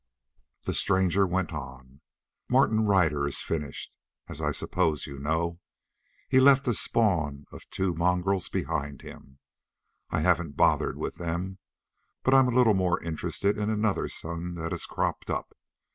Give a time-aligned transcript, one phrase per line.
[0.63, 2.01] The stranger went on:
[2.49, 3.93] "Martin Ryder is finished,
[4.27, 5.59] as I suppose you know.
[6.27, 9.37] He left a spawn of two mongrels behind him.
[10.09, 11.59] I haven't bothered with them,
[12.23, 15.55] but I'm a little more interested in another son that has cropped up.